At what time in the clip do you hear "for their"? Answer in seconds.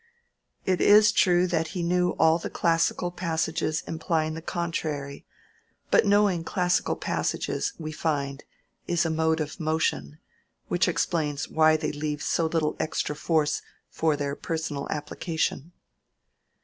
13.91-14.35